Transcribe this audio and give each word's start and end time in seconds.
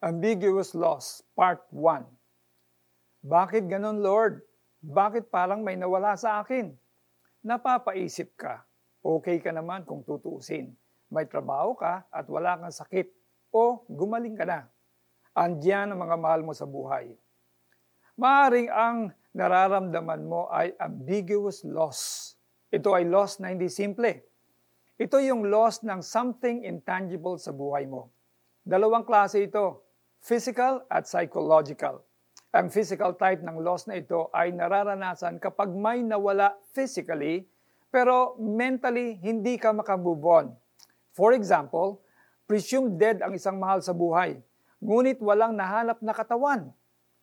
Ambiguous 0.00 0.72
Loss, 0.72 1.20
Part 1.36 1.68
1 1.76 2.08
Bakit 3.20 3.68
ganon, 3.68 4.00
Lord? 4.00 4.40
Bakit 4.80 5.28
parang 5.28 5.60
may 5.60 5.76
nawala 5.76 6.16
sa 6.16 6.40
akin? 6.40 6.72
Napapaisip 7.44 8.32
ka, 8.32 8.64
okay 9.04 9.44
ka 9.44 9.52
naman 9.52 9.84
kung 9.84 10.00
tutusin. 10.00 10.72
May 11.12 11.28
trabaho 11.28 11.76
ka 11.76 12.08
at 12.08 12.24
wala 12.32 12.56
kang 12.56 12.72
sakit 12.72 13.12
o 13.52 13.84
gumaling 13.92 14.40
ka 14.40 14.48
na. 14.48 14.72
Andiyan 15.36 15.92
ang 15.92 16.00
mga 16.00 16.16
mahal 16.16 16.48
mo 16.48 16.56
sa 16.56 16.64
buhay. 16.64 17.12
Maaring 18.16 18.72
ang 18.72 19.12
nararamdaman 19.36 20.24
mo 20.24 20.48
ay 20.48 20.72
ambiguous 20.80 21.60
loss. 21.60 22.32
Ito 22.72 22.96
ay 22.96 23.04
loss 23.04 23.36
na 23.36 23.52
hindi 23.52 23.68
simple. 23.68 24.16
Ito 24.96 25.20
yung 25.20 25.52
loss 25.52 25.84
ng 25.84 26.00
something 26.00 26.64
intangible 26.64 27.36
sa 27.36 27.52
buhay 27.52 27.84
mo. 27.84 28.08
Dalawang 28.64 29.04
klase 29.04 29.44
ito, 29.44 29.89
physical 30.20 30.84
at 30.92 31.08
psychological. 31.08 32.04
Ang 32.52 32.68
physical 32.68 33.16
type 33.16 33.40
ng 33.40 33.62
loss 33.64 33.88
na 33.88 33.96
ito 33.96 34.28
ay 34.36 34.52
nararanasan 34.52 35.40
kapag 35.40 35.72
may 35.72 36.04
nawala 36.04 36.54
physically, 36.76 37.48
pero 37.88 38.36
mentally 38.38 39.16
hindi 39.18 39.56
ka 39.56 39.72
makamove 39.72 40.24
on. 40.28 40.46
For 41.16 41.32
example, 41.34 42.04
presumed 42.44 43.00
dead 43.00 43.24
ang 43.24 43.34
isang 43.34 43.56
mahal 43.58 43.80
sa 43.80 43.96
buhay, 43.96 44.38
ngunit 44.82 45.18
walang 45.22 45.54
nahanap 45.54 46.02
na 46.04 46.12
katawan. 46.12 46.70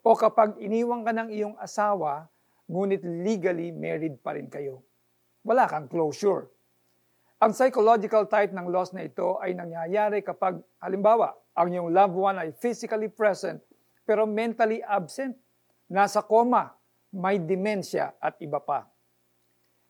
O 0.00 0.16
kapag 0.16 0.56
iniwang 0.56 1.04
ka 1.04 1.12
ng 1.12 1.28
iyong 1.28 1.56
asawa, 1.60 2.26
ngunit 2.64 3.04
legally 3.04 3.70
married 3.70 4.16
pa 4.24 4.32
rin 4.32 4.48
kayo. 4.48 4.80
Wala 5.44 5.68
kang 5.68 5.88
closure. 5.88 6.48
Ang 7.40 7.56
psychological 7.56 8.28
type 8.28 8.52
ng 8.52 8.68
loss 8.68 8.92
na 8.92 9.08
ito 9.08 9.40
ay 9.40 9.56
nangyayari 9.56 10.20
kapag, 10.20 10.60
halimbawa, 10.76 11.32
ang 11.56 11.72
iyong 11.72 11.88
loved 11.88 12.12
one 12.12 12.36
ay 12.36 12.52
physically 12.52 13.08
present 13.08 13.64
pero 14.04 14.28
mentally 14.28 14.84
absent, 14.84 15.32
nasa 15.88 16.20
coma, 16.20 16.76
may 17.08 17.40
dementia 17.40 18.12
at 18.20 18.36
iba 18.44 18.60
pa. 18.60 18.84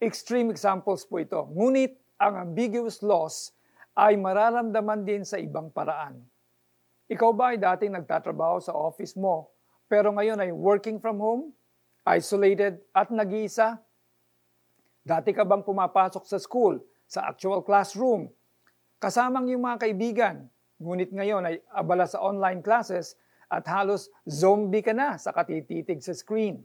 Extreme 0.00 0.56
examples 0.56 1.04
po 1.04 1.20
ito. 1.20 1.44
Ngunit 1.52 1.92
ang 2.16 2.48
ambiguous 2.48 3.04
loss 3.04 3.52
ay 3.92 4.16
mararamdaman 4.16 5.04
din 5.04 5.20
sa 5.20 5.36
ibang 5.36 5.68
paraan. 5.68 6.24
Ikaw 7.12 7.30
ba 7.36 7.52
ay 7.52 7.60
dating 7.60 7.92
nagtatrabaho 7.92 8.56
sa 8.64 8.72
office 8.72 9.12
mo 9.20 9.52
pero 9.84 10.16
ngayon 10.16 10.40
ay 10.40 10.48
working 10.48 10.96
from 10.96 11.20
home, 11.20 11.52
isolated 12.08 12.80
at 12.96 13.12
nag-iisa? 13.12 13.84
Dati 15.04 15.36
ka 15.36 15.44
bang 15.44 15.60
pumapasok 15.60 16.24
sa 16.24 16.40
school, 16.40 16.80
sa 17.08 17.28
actual 17.28 17.62
classroom, 17.62 18.28
kasamang 18.98 19.48
yung 19.52 19.64
mga 19.64 19.88
kaibigan, 19.88 20.36
ngunit 20.80 21.12
ngayon 21.12 21.44
ay 21.46 21.56
abala 21.70 22.08
sa 22.08 22.20
online 22.24 22.64
classes 22.64 23.14
at 23.48 23.64
halos 23.68 24.10
zombie 24.26 24.82
ka 24.82 24.96
na 24.96 25.20
sa 25.20 25.30
katititig 25.30 26.00
sa 26.02 26.16
screen. 26.16 26.64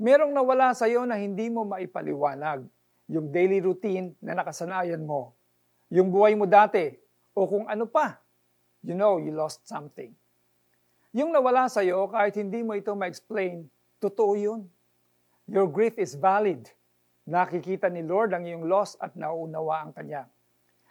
Merong 0.00 0.34
nawala 0.34 0.74
sa 0.74 0.90
iyo 0.90 1.06
na 1.06 1.14
hindi 1.14 1.46
mo 1.52 1.62
maipaliwanag, 1.62 2.66
yung 3.06 3.30
daily 3.30 3.60
routine 3.60 4.16
na 4.18 4.34
nakasanayan 4.34 5.04
mo, 5.04 5.36
yung 5.92 6.10
buhay 6.10 6.34
mo 6.34 6.48
dati, 6.48 6.90
o 7.36 7.46
kung 7.46 7.66
ano 7.68 7.84
pa. 7.86 8.18
You 8.84 8.92
know 8.96 9.16
you 9.16 9.32
lost 9.32 9.64
something. 9.64 10.12
Yung 11.14 11.30
nawala 11.30 11.70
sa 11.70 11.86
iyo, 11.86 12.10
kahit 12.10 12.34
hindi 12.34 12.66
mo 12.66 12.74
ito 12.74 12.90
ma-explain, 12.92 13.70
totoo 14.02 14.34
yun. 14.34 14.60
Your 15.46 15.70
grief 15.70 15.94
is 15.94 16.18
valid. 16.18 16.66
Nakikita 17.24 17.88
ni 17.88 18.04
Lord 18.04 18.36
ang 18.36 18.44
iyong 18.44 18.68
loss 18.68 19.00
at 19.00 19.16
nauunawa 19.16 19.88
ang 19.88 19.96
Kanya. 19.96 20.28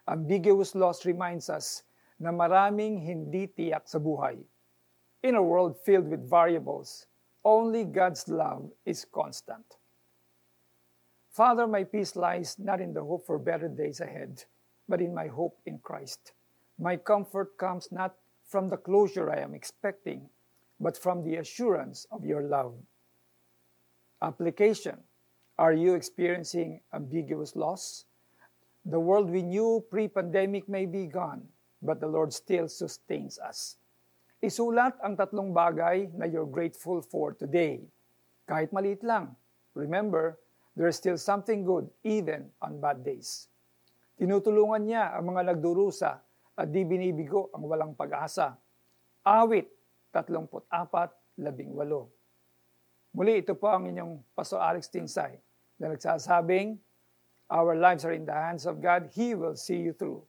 Ambiguous 0.10 0.74
loss 0.74 1.06
reminds 1.06 1.46
us 1.46 1.86
na 2.18 2.34
maraming 2.34 2.98
hindi 2.98 3.46
tiyak 3.46 3.86
sa 3.86 4.02
buhay. 4.02 4.42
In 5.22 5.38
a 5.38 5.46
world 5.46 5.78
filled 5.86 6.10
with 6.10 6.26
variables, 6.26 7.06
only 7.46 7.86
God's 7.86 8.26
love 8.26 8.66
is 8.82 9.06
constant. 9.06 9.78
Father, 11.30 11.70
my 11.70 11.86
peace 11.86 12.18
lies 12.18 12.58
not 12.58 12.82
in 12.82 12.98
the 12.98 13.06
hope 13.06 13.30
for 13.30 13.38
better 13.38 13.70
days 13.70 14.02
ahead, 14.02 14.42
but 14.90 15.02
in 15.02 15.14
my 15.14 15.30
hope 15.30 15.62
in 15.70 15.78
Christ. 15.80 16.34
My 16.82 16.98
comfort 16.98 17.58
comes 17.62 17.94
not 17.94 18.18
from 18.50 18.74
the 18.74 18.78
closure 18.82 19.30
I 19.30 19.40
am 19.40 19.54
expecting, 19.54 20.30
but 20.82 20.98
from 20.98 21.22
the 21.22 21.38
assurance 21.38 22.10
of 22.10 22.26
your 22.26 22.44
love. 22.44 22.74
Application 24.22 24.98
Are 25.54 25.78
you 25.78 25.94
experiencing 25.94 26.82
ambiguous 26.90 27.54
loss? 27.54 28.10
The 28.90 28.98
world 28.98 29.30
we 29.30 29.46
knew 29.46 29.86
pre 29.86 30.10
pandemic 30.10 30.66
may 30.66 30.90
be 30.90 31.06
gone, 31.06 31.46
but 31.78 32.02
the 32.02 32.10
Lord 32.10 32.34
still 32.34 32.66
sustains 32.66 33.38
us. 33.38 33.78
Isulat 34.42 34.98
ang 35.06 35.14
tatlong 35.14 35.54
bagay 35.54 36.10
na 36.18 36.26
you're 36.26 36.50
grateful 36.50 37.06
for 37.06 37.38
today. 37.38 37.86
Kahit 38.50 38.74
maliit 38.74 39.06
lang. 39.06 39.38
Remember, 39.78 40.42
there 40.74 40.90
is 40.90 40.98
still 40.98 41.22
something 41.22 41.62
good 41.62 41.86
even 42.02 42.50
on 42.58 42.82
bad 42.82 43.06
days. 43.06 43.46
Tinutulungan 44.18 44.90
niya 44.90 45.14
ang 45.14 45.38
mga 45.38 45.54
nagdurusa 45.54 46.18
at 46.58 46.68
di 46.74 46.82
binibigo 46.82 47.54
ang 47.54 47.70
walang 47.70 47.94
pag-asa. 47.94 48.58
Awit 49.22 49.70
34-18 50.10 51.38
Muli, 53.14 53.46
ito 53.46 53.54
po 53.54 53.70
ang 53.70 53.86
inyong 53.86 54.26
Pastor 54.34 54.58
Alex 54.58 54.90
Tinsay 54.90 55.38
na 55.78 55.94
nagsasabing, 55.94 56.82
Our 57.54 57.78
lives 57.78 58.02
are 58.10 58.18
in 58.18 58.26
the 58.26 58.34
hands 58.34 58.66
of 58.66 58.82
God. 58.82 59.14
He 59.14 59.38
will 59.38 59.54
see 59.54 59.78
you 59.78 59.94
through. 59.94 60.26